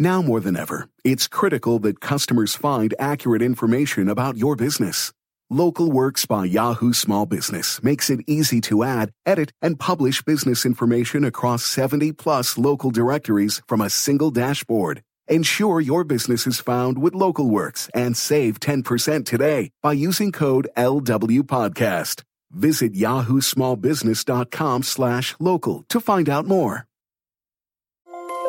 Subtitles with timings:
[0.00, 5.12] Now more than ever, it's critical that customers find accurate information about your business.
[5.50, 10.64] Local Works by Yahoo Small Business makes it easy to add, edit, and publish business
[10.64, 15.02] information across 70 plus local directories from a single dashboard.
[15.28, 20.66] Ensure your business is found with Local Works and save 10% today by using code
[20.78, 22.22] LW Podcast.
[22.50, 26.86] Visit yahoosmallbusiness.com slash local to find out more.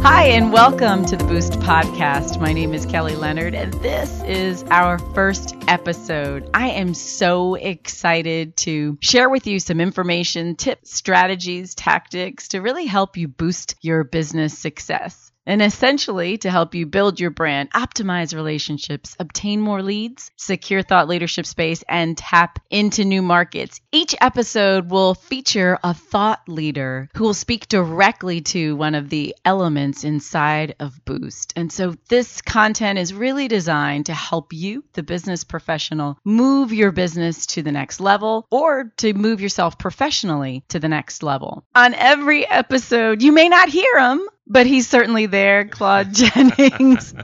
[0.00, 2.40] Hi, and welcome to the Boost Podcast.
[2.40, 6.48] My name is Kelly Leonard, and this is our first episode.
[6.54, 12.86] I am so excited to share with you some information, tips, strategies, tactics to really
[12.86, 18.34] help you boost your business success and essentially to help you build your brand, optimize
[18.34, 23.80] relationships, obtain more leads, secure thought leadership space, and tap into new markets.
[23.90, 29.34] Each episode will feature a thought leader who will speak directly to one of the
[29.44, 31.54] elements inside of Boost.
[31.56, 36.92] And so this content is really designed to help you, the business professional, move your
[36.92, 41.64] business to the next level or to move yourself professionally to the next level.
[41.74, 47.14] On every episode, you may not hear them but he's certainly there, Claude Jennings.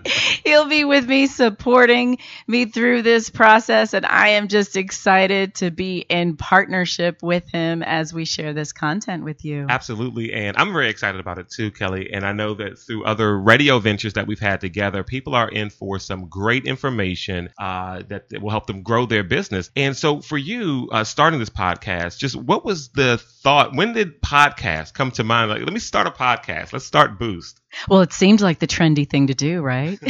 [0.44, 3.94] He'll be with me supporting me through this process.
[3.94, 8.72] And I am just excited to be in partnership with him as we share this
[8.72, 9.66] content with you.
[9.68, 10.32] Absolutely.
[10.32, 12.12] And I'm very excited about it too, Kelly.
[12.12, 15.70] And I know that through other radio ventures that we've had together, people are in
[15.70, 19.70] for some great information uh, that, that, will help them grow their business.
[19.74, 23.74] And so for you, uh, starting this podcast, just what was the thought?
[23.74, 25.50] When did podcast come to mind?
[25.50, 26.72] Like, let me start a podcast.
[26.74, 27.60] Let's start boost.
[27.88, 29.98] Well, it seems like the trendy thing to do, right?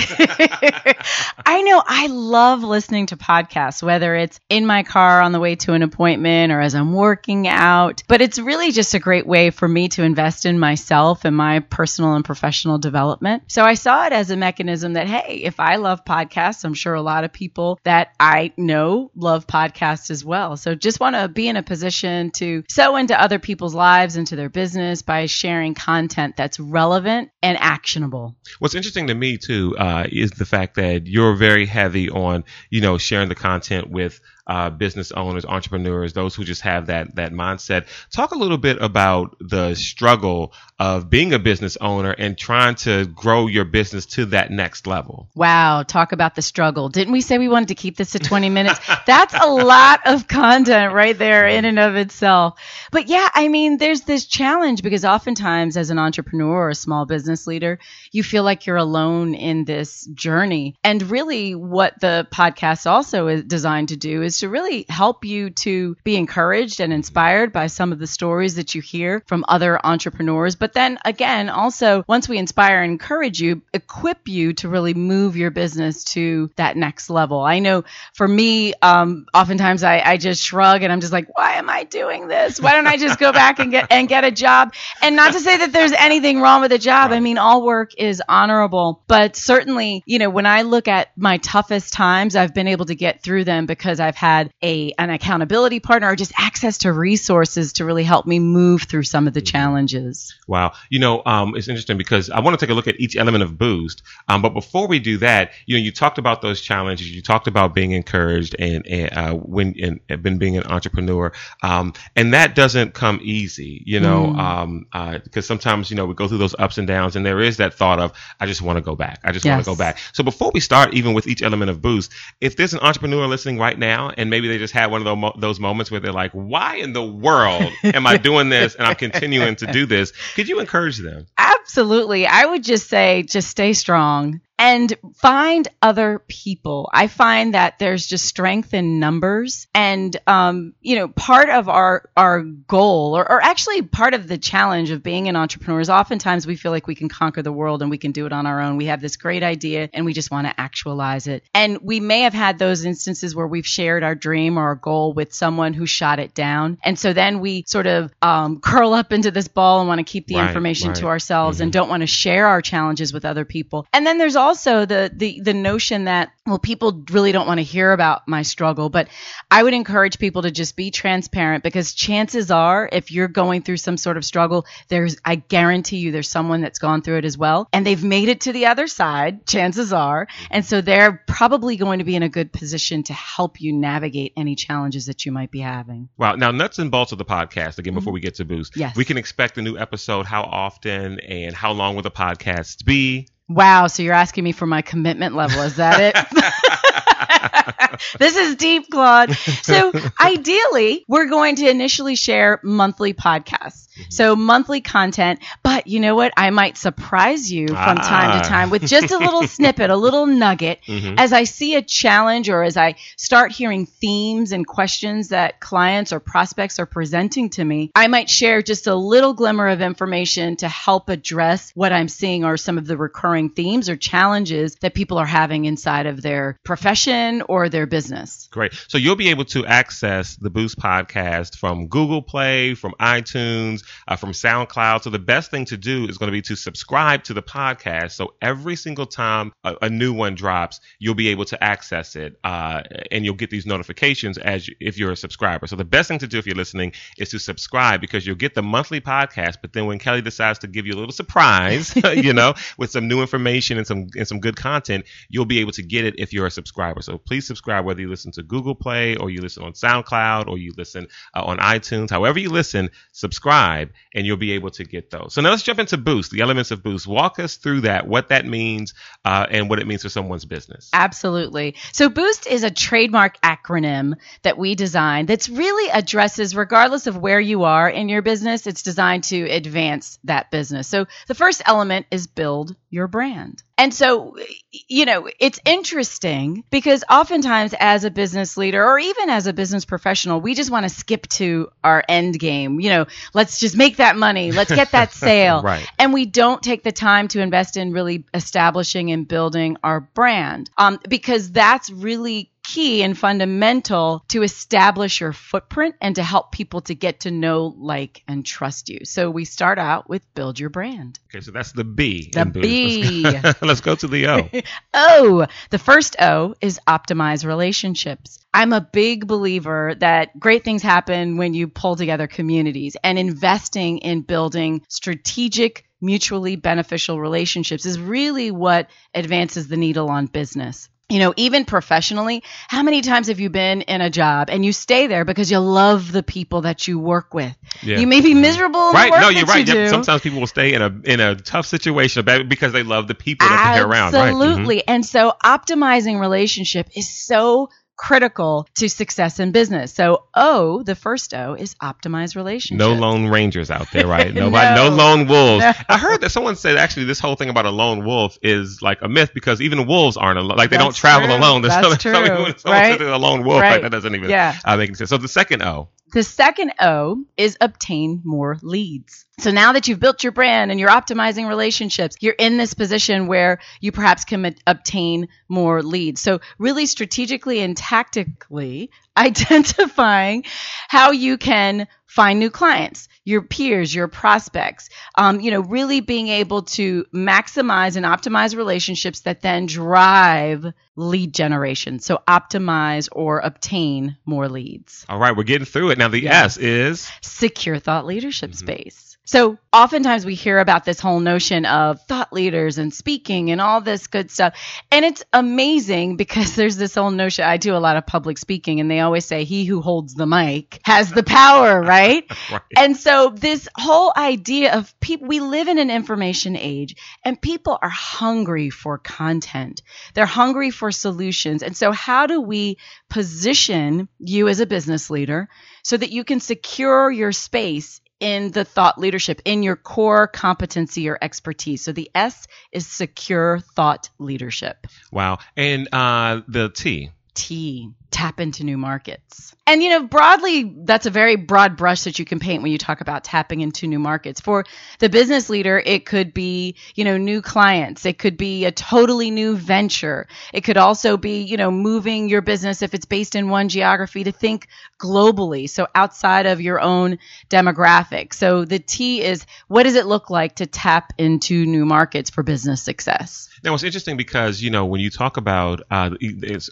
[1.46, 5.56] I know I love listening to podcasts, whether it's in my car on the way
[5.56, 8.02] to an appointment or as I'm working out.
[8.08, 11.60] But it's really just a great way for me to invest in myself and my
[11.60, 13.44] personal and professional development.
[13.48, 16.94] So I saw it as a mechanism that, hey, if I love podcasts, I'm sure
[16.94, 20.56] a lot of people that I know love podcasts as well.
[20.56, 24.36] So just want to be in a position to sow into other people's lives, into
[24.36, 28.36] their business by sharing content that's relevant relevant and actionable.
[28.58, 32.80] What's interesting to me too uh, is the fact that you're very heavy on you
[32.80, 37.32] know sharing the content with uh, business owners, entrepreneurs, those who just have that that
[37.32, 37.86] mindset.
[38.10, 43.06] Talk a little bit about the struggle of being a business owner and trying to
[43.06, 45.28] grow your business to that next level.
[45.34, 46.88] Wow, talk about the struggle.
[46.88, 48.80] Didn't we say we wanted to keep this to 20 minutes?
[49.06, 52.58] That's a lot of content right there in and of itself.
[52.90, 57.06] But yeah, I mean, there's this challenge because oftentimes as an entrepreneur or a small
[57.06, 57.78] business leader,
[58.10, 60.74] you feel like you're alone in this journey.
[60.82, 65.24] And really what the podcast also is designed to do is is to really help
[65.24, 69.44] you to be encouraged and inspired by some of the stories that you hear from
[69.48, 70.56] other entrepreneurs.
[70.56, 75.36] But then again, also once we inspire and encourage you, equip you to really move
[75.36, 77.40] your business to that next level.
[77.40, 77.84] I know
[78.14, 81.84] for me, um, oftentimes I, I just shrug and I'm just like, why am I
[81.84, 82.60] doing this?
[82.60, 84.74] Why don't I just go back and get and get a job?
[85.00, 87.12] And not to say that there's anything wrong with a job.
[87.12, 91.38] I mean, all work is honorable, but certainly, you know, when I look at my
[91.38, 95.80] toughest times, I've been able to get through them because I've had a an accountability
[95.80, 99.42] partner or just access to resources to really help me move through some of the
[99.42, 100.34] challenges.
[100.48, 100.72] Wow.
[100.88, 103.44] You know, um, it's interesting because I want to take a look at each element
[103.44, 104.02] of Boost.
[104.28, 107.10] Um, but before we do that, you know, you talked about those challenges.
[107.10, 111.30] You talked about being encouraged and, and uh, when and been being an entrepreneur.
[111.62, 114.38] Um, and that doesn't come easy, you know, mm.
[114.38, 117.40] um, uh, because sometimes you know we go through those ups and downs, and there
[117.40, 119.20] is that thought of I just want to go back.
[119.22, 119.52] I just yes.
[119.52, 119.98] want to go back.
[120.14, 123.58] So before we start, even with each element of Boost, if there's an entrepreneur listening
[123.58, 126.76] right now and maybe they just had one of those moments where they're like, why
[126.76, 130.12] in the world am I doing this and I'm continuing to do this?
[130.34, 131.26] Could you encourage them?
[131.36, 132.26] Absolutely.
[132.26, 136.88] I would just say, just stay strong and find other people.
[136.92, 142.08] I find that there's just strength in numbers, and um, you know, part of our
[142.16, 146.46] our goal, or, or actually part of the challenge of being an entrepreneur, is oftentimes
[146.46, 148.60] we feel like we can conquer the world and we can do it on our
[148.60, 148.76] own.
[148.76, 151.44] We have this great idea and we just want to actualize it.
[151.54, 155.14] And we may have had those instances where we've shared our dream or our goal
[155.14, 159.12] with someone who shot it down, and so then we sort of um, curl up
[159.12, 160.98] into this ball and want to keep the right, information right.
[160.98, 161.64] to ourselves mm-hmm.
[161.64, 163.86] and don't want to share our challenges with other people.
[163.92, 167.64] And then there's also the the the notion that well people really don't want to
[167.64, 169.08] hear about my struggle, but
[169.50, 173.78] I would encourage people to just be transparent because chances are if you're going through
[173.78, 177.36] some sort of struggle, there's I guarantee you there's someone that's gone through it as
[177.36, 180.28] well and they've made it to the other side, chances are.
[180.50, 184.32] And so they're probably going to be in a good position to help you navigate
[184.36, 186.08] any challenges that you might be having.
[186.16, 186.36] Wow.
[186.36, 188.00] Now, nuts and bolts of the podcast, again, mm-hmm.
[188.00, 188.76] before we get to Boost.
[188.76, 188.96] Yes.
[188.96, 190.26] We can expect a new episode.
[190.26, 193.28] How often and how long will the podcast be?
[193.48, 195.60] Wow, so you're asking me for my commitment level.
[195.62, 196.14] Is that it?
[198.18, 199.32] this is deep, Claude.
[199.62, 203.88] So, ideally, we're going to initially share monthly podcasts.
[204.10, 205.40] So, monthly content.
[205.62, 206.32] But you know what?
[206.36, 208.42] I might surprise you from time Ah.
[208.42, 210.80] to time with just a little snippet, a little nugget.
[210.86, 211.14] Mhm.
[211.18, 216.12] As I see a challenge or as I start hearing themes and questions that clients
[216.12, 220.56] or prospects are presenting to me, I might share just a little glimmer of information
[220.56, 224.94] to help address what I'm seeing or some of the recurring themes or challenges that
[224.94, 228.48] people are having inside of their profession or their business.
[228.50, 228.72] Great.
[228.88, 234.16] So you'll be able to access the Boost podcast from Google Play, from iTunes, uh,
[234.16, 235.02] from SoundCloud.
[235.02, 238.12] So the best thing to do is going to be to subscribe to the podcast.
[238.12, 242.38] So every single time a, a new one drops, you'll be able to access it,
[242.44, 245.66] uh, and you'll get these notifications as you, if you're a subscriber.
[245.66, 248.54] So the best thing to do if you're listening is to subscribe because you'll get
[248.54, 249.56] the monthly podcast.
[249.62, 253.08] But then when Kelly decides to give you a little surprise, you know, with some
[253.08, 256.32] new information and some and some good content, you'll be able to get it if
[256.32, 257.02] you're a subscriber.
[257.02, 260.58] So please subscribe whether you listen to Google Play or you listen on SoundCloud or
[260.58, 262.10] you listen uh, on iTunes.
[262.10, 265.34] However you listen, subscribe and you'll be able to get those.
[265.34, 267.06] So now let's jump into Boost, the elements of Boost.
[267.06, 268.94] Walk us through that, what that means,
[269.24, 270.90] uh, and what it means for someone's business.
[270.92, 271.76] Absolutely.
[271.92, 277.40] So Boost is a trademark acronym that we designed that's really addresses regardless of where
[277.40, 280.88] you are in your business, it's designed to advance that business.
[280.88, 283.62] So the first element is build your brand.
[283.76, 284.36] And so,
[284.70, 289.84] you know, it's interesting because oftentimes as a business leader or even as a business
[289.84, 292.80] professional, we just want to skip to our end game.
[292.80, 294.52] You know, let's just make that money.
[294.52, 295.62] Let's get that sale.
[295.62, 295.86] Right.
[295.98, 300.70] And we don't take the time to invest in really establishing and building our brand
[300.78, 306.80] um, because that's really key and fundamental to establish your footprint and to help people
[306.82, 309.00] to get to know, like, and trust you.
[309.04, 311.20] So we start out with build your brand.
[311.30, 312.30] Okay, so that's the B.
[312.32, 312.64] The in Boost.
[312.64, 313.22] B.
[313.62, 314.50] Let's go to the O.
[314.94, 318.38] O, the first O is optimize relationships.
[318.52, 323.98] I'm a big believer that great things happen when you pull together communities and investing
[323.98, 330.88] in building strategic, mutually beneficial relationships is really what advances the needle on business.
[331.10, 334.72] You know, even professionally, how many times have you been in a job and you
[334.72, 337.54] stay there because you love the people that you work with?
[337.82, 337.98] Yeah.
[337.98, 339.68] You may be miserable in Right, no, you're right.
[339.68, 339.90] you Yep.
[339.90, 343.46] Sometimes people will stay in a in a tough situation because they love the people
[343.46, 344.14] that they're around.
[344.14, 344.32] Right.
[344.32, 344.46] Mhm.
[344.48, 344.88] Absolutely.
[344.88, 349.92] And so optimizing relationship is so critical to success in business.
[349.92, 352.78] So O, the first O is optimize relationship.
[352.78, 354.34] No lone rangers out there, right?
[354.34, 354.96] Nobody, no, No.
[354.96, 355.62] lone wolves.
[355.64, 355.72] No.
[355.88, 359.02] I heard that someone said actually this whole thing about a lone wolf is like
[359.02, 360.56] a myth because even wolves aren't alone.
[360.58, 361.36] Like they don't travel true.
[361.36, 361.62] alone.
[361.62, 363.00] There's That's true, when someone right?
[363.00, 363.72] a lone wolf, Right.
[363.74, 364.56] like, that doesn't even Yeah.
[364.64, 365.10] uh, make any sense.
[365.10, 369.24] So the second O, The second O is obtain more leads.
[369.38, 373.26] So now that you've built your brand and you're optimizing relationships, you're in this position
[373.26, 376.20] where you perhaps can obtain more leads.
[376.20, 380.44] So really strategically and tactically identifying
[380.88, 386.28] how you can find new clients, your peers, your prospects, um, you know, really being
[386.28, 391.98] able to maximize and optimize relationships that then drive lead generation.
[391.98, 396.08] So optimize or obtain more leads all right, we're getting through it now.
[396.08, 396.28] The.
[396.28, 398.66] S is secure thought leadership Mm-hmm.
[398.66, 399.13] space.
[399.26, 403.80] So oftentimes we hear about this whole notion of thought leaders and speaking and all
[403.80, 404.54] this good stuff.
[404.92, 407.46] And it's amazing because there's this whole notion.
[407.46, 410.26] I do a lot of public speaking and they always say he who holds the
[410.26, 412.24] mic has the power, right?
[412.52, 412.60] right.
[412.76, 417.78] And so this whole idea of people, we live in an information age and people
[417.80, 419.80] are hungry for content.
[420.12, 421.62] They're hungry for solutions.
[421.62, 422.76] And so how do we
[423.08, 425.48] position you as a business leader
[425.82, 431.08] so that you can secure your space in the thought leadership, in your core competency
[431.10, 431.82] or expertise?
[431.82, 434.86] So the S is secure thought leadership.
[435.12, 435.38] wow.
[435.56, 437.10] And uh, the T.
[437.34, 437.90] T.
[438.10, 439.54] tap into new markets.
[439.66, 442.76] And, you know, broadly, that's a very broad brush that you can paint when you
[442.76, 444.40] talk about tapping into new markets.
[444.40, 444.64] For
[444.98, 448.04] the business leader, it could be, you know, new clients.
[448.04, 450.28] It could be a totally new venture.
[450.52, 454.24] It could also be, you know, moving your business if it's based in one geography
[454.24, 454.68] to think
[455.00, 455.68] globally.
[455.68, 457.18] So outside of your own
[457.48, 458.34] demographic.
[458.34, 462.42] So the T is what does it look like to tap into new markets for
[462.42, 463.48] business success?
[463.62, 466.10] Now, it's interesting because you know when you talk about, uh,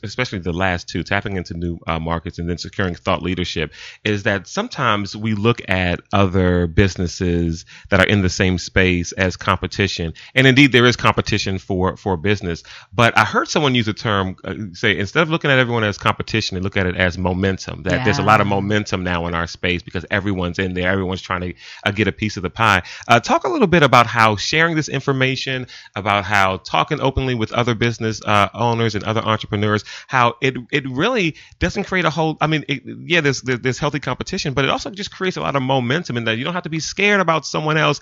[0.02, 3.72] especially the last two, tapping into new uh, markets and then securing thought leadership,
[4.04, 9.36] is that sometimes we look at other businesses that are in the same space as
[9.36, 12.62] competition, and indeed there is competition for for business.
[12.92, 15.98] But I heard someone use a term uh, say instead of looking at everyone as
[15.98, 17.82] competition, they look at it as momentum.
[17.82, 18.04] That yeah.
[18.04, 21.40] there's a lot of momentum now in our space because everyone's in there, everyone's trying
[21.42, 22.82] to uh, get a piece of the pie.
[23.08, 27.52] Uh, talk a little bit about how sharing this information, about how talking openly with
[27.52, 31.11] other business uh, owners and other entrepreneurs how it it really
[31.58, 32.36] doesn't create a whole.
[32.40, 35.56] I mean, it, yeah, there's there's healthy competition, but it also just creates a lot
[35.56, 38.00] of momentum in that you don't have to be scared about someone else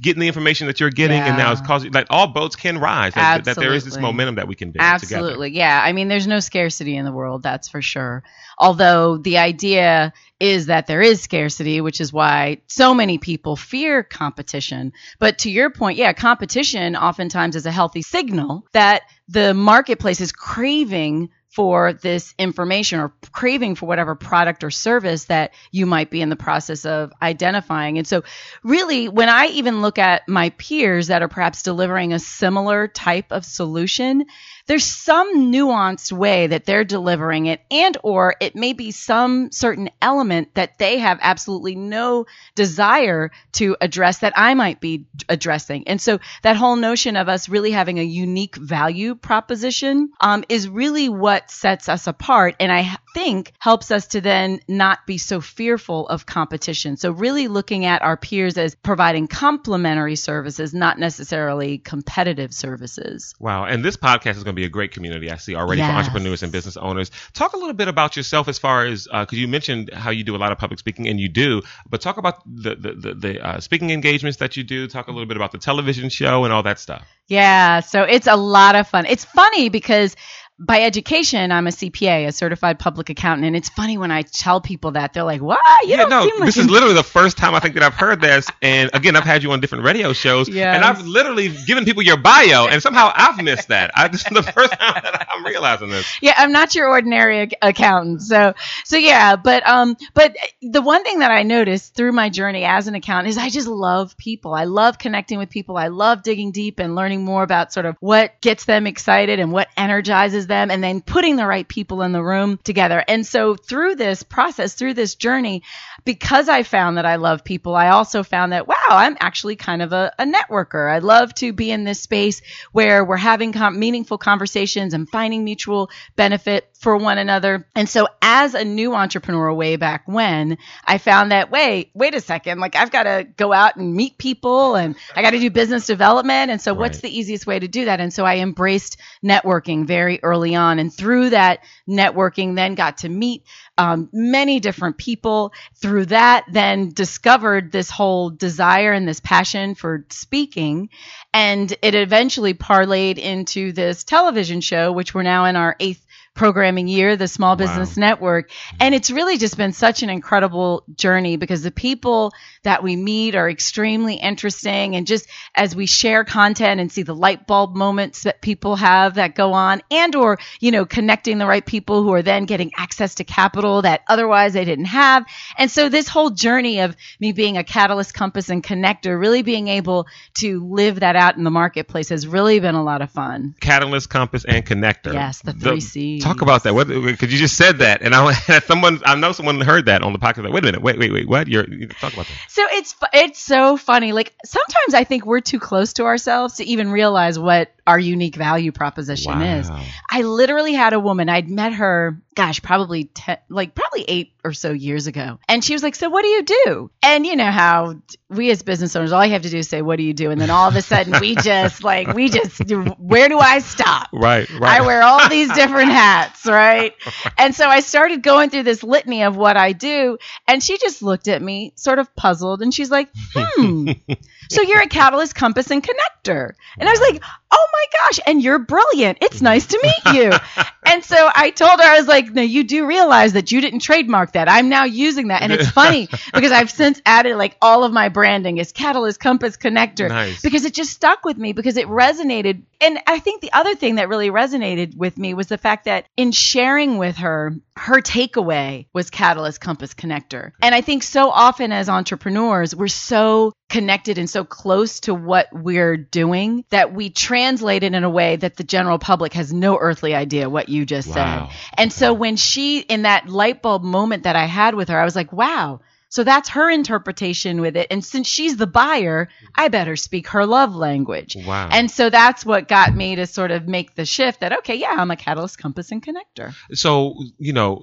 [0.00, 1.28] getting the information that you're getting, yeah.
[1.28, 3.14] and now it's causing like all boats can rise.
[3.14, 4.82] That, that, there is this momentum that we can build.
[4.82, 4.94] Together.
[4.94, 5.58] Absolutely, together.
[5.58, 5.82] yeah.
[5.82, 8.22] I mean, there's no scarcity in the world, that's for sure.
[8.58, 14.02] Although the idea is that there is scarcity, which is why so many people fear
[14.02, 14.92] competition.
[15.18, 20.32] But to your point, yeah, competition oftentimes is a healthy signal that the marketplace is
[20.32, 26.22] craving for this information or craving for whatever product or service that you might be
[26.22, 27.98] in the process of identifying.
[27.98, 28.24] And so,
[28.62, 33.32] really, when I even look at my peers that are perhaps delivering a similar type
[33.32, 34.24] of solution,
[34.66, 39.90] there's some nuanced way that they're delivering it and or it may be some certain
[40.00, 45.88] element that they have absolutely no desire to address that I might be addressing.
[45.88, 50.68] And so that whole notion of us really having a unique value proposition um, is
[50.68, 52.56] really what sets us apart.
[52.60, 56.96] And I think helps us to then not be so fearful of competition.
[56.96, 63.34] So really looking at our peers as providing complementary services, not necessarily competitive services.
[63.38, 63.64] Wow.
[63.64, 65.90] And this podcast is going to be a great community I see already yes.
[65.90, 67.10] for entrepreneurs and business owners.
[67.32, 70.24] Talk a little bit about yourself as far as, because uh, you mentioned how you
[70.24, 73.14] do a lot of public speaking and you do, but talk about the, the, the,
[73.14, 74.88] the uh, speaking engagements that you do.
[74.88, 77.06] Talk a little bit about the television show and all that stuff.
[77.28, 77.80] Yeah.
[77.80, 79.06] So it's a lot of fun.
[79.06, 80.16] It's funny because
[80.64, 84.60] by education, I'm a CPA, a certified public accountant, and it's funny when I tell
[84.60, 85.58] people that they're like, "What?
[85.82, 88.20] You yeah, no, like this is literally the first time I think that I've heard
[88.20, 90.76] this." And again, I've had you on different radio shows, yes.
[90.76, 93.90] and I've literally given people your bio, and somehow I've missed that.
[93.96, 96.06] I, this is the first time that I'm realizing this.
[96.22, 98.54] Yeah, I'm not your ordinary accountant, so
[98.84, 102.86] so yeah, but um, but the one thing that I noticed through my journey as
[102.86, 104.54] an accountant is I just love people.
[104.54, 105.76] I love connecting with people.
[105.76, 109.50] I love digging deep and learning more about sort of what gets them excited and
[109.50, 113.02] what energizes them them and then putting the right people in the room together.
[113.08, 115.62] And so through this process, through this journey,
[116.04, 119.82] because I found that I love people, I also found that, wow, I'm actually kind
[119.82, 120.90] of a, a networker.
[120.90, 122.42] I love to be in this space
[122.72, 127.68] where we're having com- meaningful conversations and finding mutual benefit for one another.
[127.76, 132.20] And so as a new entrepreneur way back when, I found that, wait, wait a
[132.20, 135.50] second, like I've got to go out and meet people and I got to do
[135.50, 136.50] business development.
[136.50, 136.80] And so right.
[136.80, 138.00] what's the easiest way to do that?
[138.00, 140.80] And so I embraced networking very early on.
[140.80, 143.44] And through that networking, then got to meet
[143.78, 145.52] um, many different people.
[145.76, 150.90] Through that, then discovered this whole desire and this passion for speaking.
[151.32, 156.88] And it eventually parlayed into this television show, which we're now in our eighth programming
[156.88, 158.00] year, the Small Business wow.
[158.00, 158.50] Network.
[158.80, 163.34] And it's really just been such an incredible journey because the people that we meet
[163.34, 164.96] are extremely interesting.
[164.96, 169.14] And just as we share content and see the light bulb moments that people have
[169.14, 172.72] that go on and or, you know, connecting the right people who are then getting
[172.76, 175.24] access to capital that otherwise they didn't have.
[175.58, 179.68] And so this whole journey of me being a catalyst compass and connector, really being
[179.68, 183.54] able to live that out in the marketplace has really been a lot of fun.
[183.60, 185.12] Catalyst, compass, and connector.
[185.12, 186.22] Yes, the three C's.
[186.22, 186.72] Talk about that.
[186.72, 188.32] Because you just said that, and I
[188.66, 190.44] someone I know someone heard that on the podcast.
[190.44, 190.82] Like, wait a minute.
[190.82, 191.28] Wait, wait, wait.
[191.28, 191.48] What?
[191.48, 192.50] You're you talk about that.
[192.52, 194.12] So it's it's so funny.
[194.12, 198.36] Like sometimes I think we're too close to ourselves to even realize what our unique
[198.36, 199.58] value proposition wow.
[199.58, 199.70] is.
[200.10, 201.28] I literally had a woman.
[201.28, 205.38] I'd met her gosh, probably ten, like probably eight or so years ago.
[205.48, 207.96] And she was like, "So what do you do?" And you know how
[208.28, 210.30] we as business owners, all you have to do is say, "What do you do?"
[210.30, 212.60] And then all of a sudden, we just like we just
[212.98, 214.08] where do I stop?
[214.12, 214.80] Right, right.
[214.80, 216.94] I wear all these different hats, right?
[217.38, 221.02] And so I started going through this litany of what I do, and she just
[221.02, 223.90] looked at me, sort of puzzled, and she's like, "Hmm."
[224.50, 226.52] so you're a catalyst, compass, and connector.
[226.78, 229.18] And I was like, oh my gosh, and you're brilliant.
[229.20, 229.44] It's mm-hmm.
[229.44, 230.32] nice to meet you.
[230.84, 233.80] and so I told her, I was like, no, you do realize that you didn't
[233.80, 234.48] trademark that.
[234.48, 235.42] I'm now using that.
[235.42, 239.56] And it's funny because I've since added like all of my branding is Catalyst Compass
[239.56, 240.42] Connector Nice.
[240.42, 242.62] because it just stuck with me because it resonated.
[242.82, 246.06] And I think the other thing that really resonated with me was the fact that
[246.16, 250.50] in sharing with her, her takeaway was Catalyst Compass Connector.
[250.60, 255.48] And I think so often as entrepreneurs, we're so connected and so close to what
[255.52, 259.78] we're doing that we translate it in a way that the general public has no
[259.78, 261.48] earthly idea what you just Wow.
[261.48, 261.56] said.
[261.78, 265.04] And so when she, in that light bulb moment that I had with her, I
[265.04, 265.80] was like, wow.
[266.12, 267.86] So that's her interpretation with it.
[267.90, 271.38] And since she's the buyer, I better speak her love language.
[271.46, 271.70] Wow.
[271.72, 274.94] And so that's what got me to sort of make the shift that, okay, yeah,
[274.98, 276.54] I'm a catalyst, compass, and connector.
[276.74, 277.80] So, you know,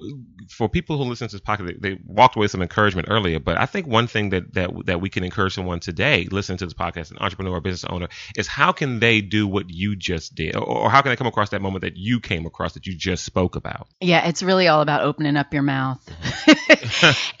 [0.48, 3.40] for people who listen to this podcast, they, they walked away with some encouragement earlier.
[3.40, 6.66] But I think one thing that, that that we can encourage someone today, listening to
[6.66, 8.06] this podcast, an entrepreneur or business owner,
[8.36, 11.26] is how can they do what you just did, or, or how can they come
[11.26, 13.88] across that moment that you came across that you just spoke about?
[14.00, 16.00] Yeah, it's really all about opening up your mouth.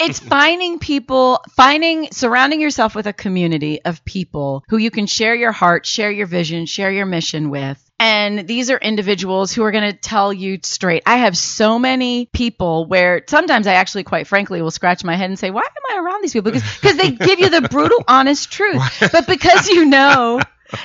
[0.00, 5.34] it's finding people, finding, surrounding yourself with a community of people who you can share
[5.34, 7.78] your heart, share your vision, share your mission with.
[8.00, 11.02] And these are individuals who are going to tell you straight.
[11.04, 15.28] I have so many people where sometimes I actually, quite frankly, will scratch my head
[15.28, 16.50] and say, why am I around these people?
[16.50, 18.82] Because, because they give you the brutal, honest truth.
[19.12, 20.40] But because you know,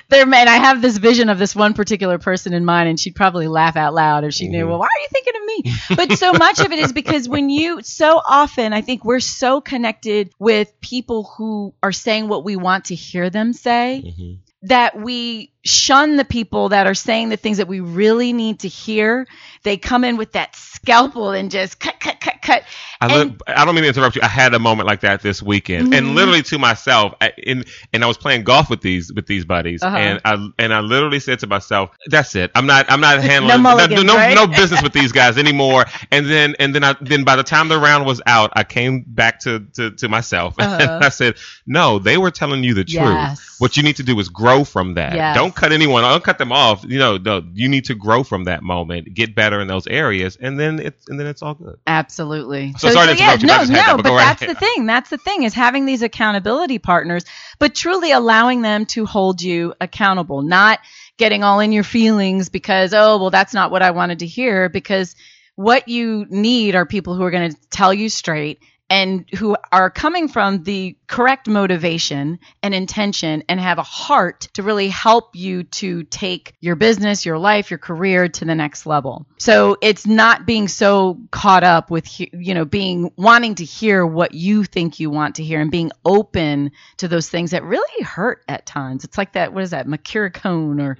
[0.09, 3.15] there man i have this vision of this one particular person in mind and she'd
[3.15, 4.69] probably laugh out loud if she knew mm-hmm.
[4.69, 5.95] well why are you thinking of me?
[5.95, 9.61] But so much of it is because when you so often i think we're so
[9.61, 14.33] connected with people who are saying what we want to hear them say mm-hmm.
[14.63, 18.67] that we shun the people that are saying the things that we really need to
[18.67, 19.27] hear.
[19.63, 22.63] They come in with that scalpel and just cut cut cut cut
[23.01, 24.21] I, And- li- I don't mean to interrupt you.
[24.23, 25.93] I had a moment like that this weekend, Mm-hmm.
[25.93, 29.43] and literally to myself, I, in, and I was playing golf with these with these
[29.43, 29.97] buddies, Uh-huh.
[29.97, 32.51] and I and I literally said to myself, "That's it.
[32.55, 34.33] I'm not I'm not handling mulligans, no, right?
[34.33, 37.67] no business with these guys anymore." And then and then I then by the time
[37.67, 40.99] the round was out, I came back to to, to myself and Uh-huh.
[41.03, 41.35] I said,
[41.67, 43.39] "No, they were telling you the Yes.
[43.39, 43.55] truth.
[43.59, 45.15] What you need to do is grow from that.
[45.15, 45.35] Yes.
[45.35, 46.03] Don't cut anyone.
[46.03, 46.83] Don't cut them off.
[46.87, 50.37] You know, no, you need to grow from that moment, get better in those areas,
[50.41, 52.34] and then it's and then it's all good." Absolutely.
[52.77, 54.55] So sorry to interrupt you, but no, that, no, but but go right that's the
[54.55, 54.85] thing.
[54.85, 57.25] That's the thing is having these accountability partners,
[57.59, 60.79] but truly allowing them to hold you accountable, not
[61.17, 64.69] getting all in your feelings because, oh, well, that's not what I wanted to hear.
[64.69, 65.15] Because
[65.55, 69.89] what you need are people who are going to tell you straight and who are
[69.89, 75.63] coming from the correct motivation and intention and have a heart to really help you
[75.63, 79.25] to take your business, your life, your career to the next level.
[79.39, 84.35] So it's not being so caught up with, you know, being wanting to hear what
[84.35, 88.43] you think you want to hear and being open to those things that really hurt
[88.47, 89.03] at times.
[89.03, 90.97] It's like that, what is that, Mercurochrome or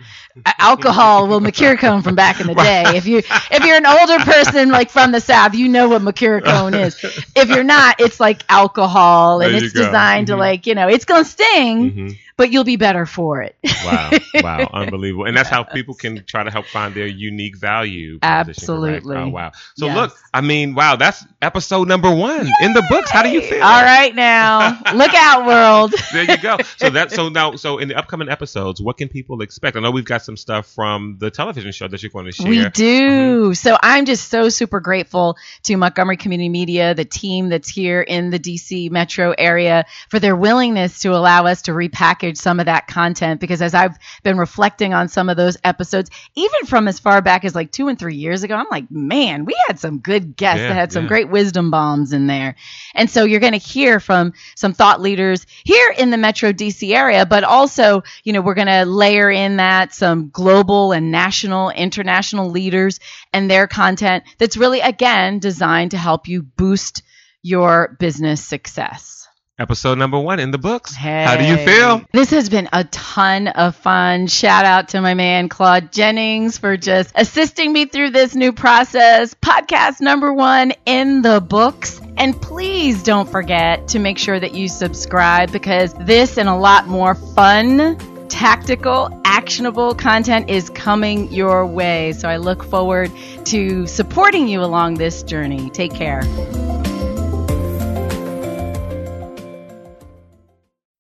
[0.58, 1.28] alcohol?
[1.28, 2.84] Well, Mercurochrome from back in the day.
[2.96, 6.84] If you, if you're an older person like from the South, you know what Mercurochrome
[6.84, 6.96] is.
[7.36, 9.82] If you're not, it's like alcohol and it's go.
[9.82, 10.38] designed to Mhm.
[10.38, 12.20] like, you know, it's going to sting, Mhm.
[12.38, 13.56] But you'll be better for it.
[13.86, 15.26] Wow, wow, unbelievable.
[15.26, 18.20] And that's how people can try to help find their unique value.
[18.22, 19.16] Absolutely.
[19.16, 19.52] Oh, wow.
[19.78, 19.96] So Yes.
[19.96, 23.10] look, I mean, wow, that's episode number one in the books.
[23.10, 23.64] How do you feel?
[23.64, 24.82] All right now.
[24.94, 25.94] Look out, world.
[26.12, 26.58] There you go.
[26.78, 29.76] So that so now so in the upcoming episodes, what can people expect?
[29.76, 32.50] I know we've got some stuff from the television show that you're going to share.
[32.50, 33.46] We do.
[33.46, 33.54] Mm-hmm.
[33.54, 38.30] So I'm just so super grateful to Montgomery Community Media, the team that's here in
[38.30, 42.88] the DC metro area, for their willingness to allow us to repackage some of that
[42.88, 43.40] content.
[43.40, 47.46] Because as I've been reflecting on some of those episodes, even from as far back
[47.46, 50.62] as like two and three years ago, I'm like, man, we had some good guests
[50.62, 51.10] Yeah, that had some yeah.
[51.10, 52.56] great wisdom bombs in there.
[52.94, 56.96] And so you're going to hear from some thought leaders here in the Metro DC
[56.96, 61.70] area, but also, you know, we're going to layer in that some global and national,
[61.70, 63.00] international leaders
[63.34, 67.04] and their content that's really, again, designed to help you boost
[67.42, 69.15] your business success.
[69.58, 70.94] Episode number one in the books.
[70.94, 72.02] How do you feel?
[72.12, 74.28] This has been a ton of fun.
[74.28, 79.34] Shout out to my man Claude Jennings for just assisting me through this new process.
[79.36, 82.02] Podcast number one in the books.
[82.18, 86.88] And please don't forget to make sure that you subscribe because this and a lot
[86.88, 92.12] more fun, tactical, actionable content is coming your way.
[92.12, 93.10] So I look forward
[93.46, 95.70] to supporting you along this journey.
[95.70, 96.24] Take care.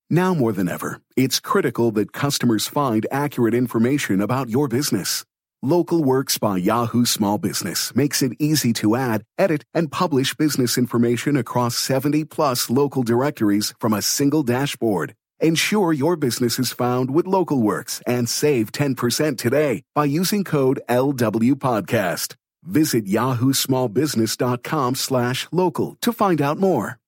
[0.09, 5.25] Now more than ever, it's critical that customers find accurate information about your business.
[5.63, 10.77] Local Works by Yahoo Small Business makes it easy to add, edit, and publish business
[10.77, 15.15] information across 70 plus local directories from a single dashboard.
[15.39, 22.35] Ensure your business is found with LocalWorks and save 10% today by using code LWPodcast.
[22.63, 26.99] Visit yahoo small yahoosmallbusiness.com slash local to find out more.